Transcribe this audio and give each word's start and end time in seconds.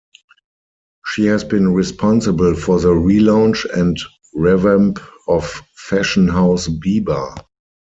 She 1.05 1.27
has 1.27 1.43
been 1.43 1.75
responsible 1.75 2.55
for 2.55 2.79
the 2.79 2.87
relaunch 2.87 3.71
and 3.71 3.95
revamp 4.33 4.99
of 5.27 5.47
fashion 5.75 6.27
house 6.27 6.67
Biba. 6.67 7.37